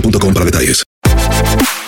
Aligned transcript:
boostmobile.com 0.00 0.34
para 0.34 0.44
detalles. 0.44 0.82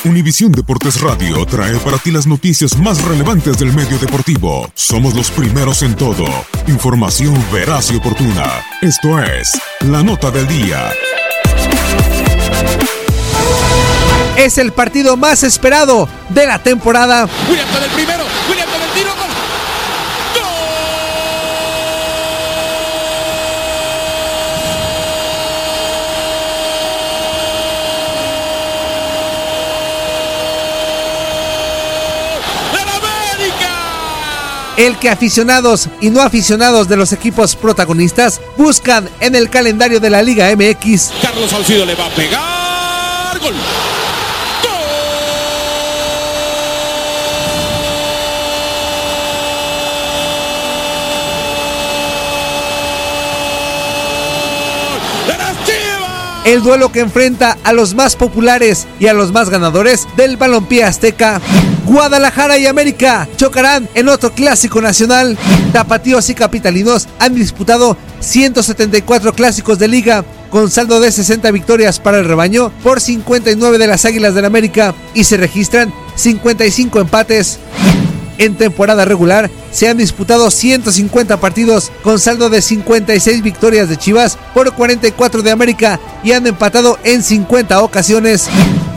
Univisión 0.05 0.53
Deportes 0.53 1.01
Radio 1.01 1.45
trae 1.45 1.77
para 1.79 1.99
ti 1.99 2.11
las 2.11 2.27
noticias 2.27 2.79
más 2.79 3.03
relevantes 3.03 3.59
del 3.59 3.73
medio 3.73 3.99
deportivo. 3.99 4.71
Somos 4.75 5.15
los 5.15 5.31
primeros 5.31 5.83
en 5.83 5.97
todo. 5.97 6.25
Información 6.69 7.35
veraz 7.53 7.91
y 7.91 7.97
oportuna. 7.97 8.63
Esto 8.81 9.21
es 9.23 9.61
La 9.81 10.03
Nota 10.03 10.31
del 10.31 10.47
Día. 10.47 10.91
Es 14.37 14.57
el 14.59 14.73
partido 14.73 15.17
más 15.17 15.43
esperado 15.43 16.09
de 16.29 16.47
la 16.47 16.63
temporada. 16.63 17.29
William 17.51 17.69
con 17.71 17.83
el 17.83 17.91
primero. 17.91 18.25
William 18.49 18.69
con 18.71 18.81
el 18.81 18.91
tiro. 18.91 19.11
Gol. 19.17 19.29
¡Gol! 20.35 20.45
¡El 32.81 32.89
América! 32.89 33.75
El 34.79 34.97
que 34.97 35.11
aficionados 35.11 35.89
y 36.01 36.11
no 36.11 36.23
aficionados 36.23 36.89
de 36.89 36.97
los 36.97 37.13
equipos 37.13 37.57
protagonistas 37.57 38.41
buscan 38.57 39.11
en 39.19 39.35
el 39.35 39.51
calendario 39.51 39.99
de 39.99 40.09
la 40.09 40.23
Liga 40.23 40.55
MX. 40.55 41.11
Carlos 41.21 41.51
Salcido 41.51 41.85
le 41.85 41.97
va 41.97 42.07
a 42.07 42.11
pegar. 42.11 43.39
Gol. 43.41 43.55
El 56.45 56.63
duelo 56.63 56.93
que 56.93 57.01
enfrenta 57.01 57.59
a 57.65 57.73
los 57.73 57.95
más 57.95 58.15
populares 58.15 58.87
y 59.01 59.09
a 59.09 59.13
los 59.13 59.33
más 59.33 59.51
ganadores 59.51 60.07
del 60.17 60.37
balompié 60.37 60.85
azteca. 60.85 61.43
Guadalajara 61.89 62.59
y 62.59 62.67
América 62.67 63.27
chocarán 63.39 63.89
en 63.95 64.11
otro 64.11 64.31
clásico 64.33 64.83
nacional. 64.83 65.39
Tapatíos 65.73 66.29
y 66.29 66.35
capitalinos 66.35 67.09
han 67.19 67.35
disputado 67.35 67.97
174 68.21 69.33
clásicos 69.33 69.79
de 69.79 69.89
liga 69.89 70.23
con 70.51 70.71
saldo 70.71 71.01
de 71.01 71.11
60 71.11 71.51
victorias 71.51 71.99
para 71.99 72.19
el 72.19 72.27
rebaño 72.27 72.71
por 72.83 73.01
59 73.01 73.79
de 73.79 73.87
las 73.87 74.05
Águilas 74.05 74.35
del 74.35 74.45
América 74.45 74.95
y 75.15 75.25
se 75.25 75.39
registran 75.39 75.91
55 76.15 77.01
empates. 77.01 77.59
En 78.37 78.57
temporada 78.57 79.07
regular 79.07 79.51
se 79.73 79.89
han 79.89 79.97
disputado 79.97 80.51
150 80.51 81.41
partidos 81.41 81.91
con 82.03 82.19
saldo 82.19 82.51
de 82.51 82.61
56 82.61 83.43
victorias 83.43 83.89
de 83.89 83.97
Chivas 83.97 84.37
por 84.53 84.75
44 84.75 85.41
de 85.41 85.51
América 85.51 85.99
y 86.23 86.33
han 86.33 86.47
empatado 86.47 86.99
en 87.03 87.23
50 87.23 87.81
ocasiones. 87.81 88.49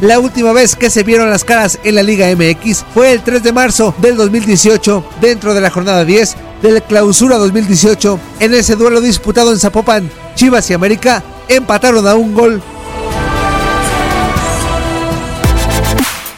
La 0.01 0.17
última 0.17 0.51
vez 0.51 0.75
que 0.75 0.89
se 0.89 1.03
vieron 1.03 1.29
las 1.29 1.43
caras 1.43 1.79
en 1.83 1.93
la 1.93 2.01
Liga 2.01 2.25
MX 2.35 2.85
fue 2.91 3.11
el 3.11 3.21
3 3.21 3.43
de 3.43 3.53
marzo 3.53 3.93
del 3.99 4.17
2018 4.17 5.05
dentro 5.21 5.53
de 5.53 5.61
la 5.61 5.69
jornada 5.69 6.03
10 6.03 6.37
de 6.63 6.71
la 6.71 6.81
clausura 6.81 7.37
2018. 7.37 8.19
En 8.39 8.55
ese 8.55 8.75
duelo 8.75 8.99
disputado 8.99 9.51
en 9.51 9.59
Zapopan, 9.59 10.09
Chivas 10.33 10.67
y 10.71 10.73
América 10.73 11.21
empataron 11.47 12.07
a 12.07 12.15
un 12.15 12.33
gol. 12.33 12.63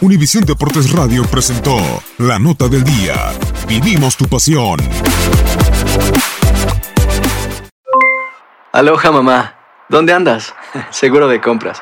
Univisión 0.02 0.44
Deportes 0.44 0.92
Radio 0.92 1.24
presentó 1.24 1.78
La 2.18 2.40
Nota 2.40 2.68
del 2.68 2.84
Día. 2.84 3.32
Vivimos 3.66 4.18
tu 4.18 4.26
pasión. 4.26 4.78
Aloha 8.74 9.12
mamá, 9.14 9.56
¿dónde 9.88 10.12
andas? 10.12 10.54
Seguro 10.90 11.30
de 11.30 11.40
compras. 11.40 11.82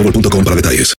boostmobile.com 0.01 0.43
para 0.43 0.55
detalles. 0.55 1.00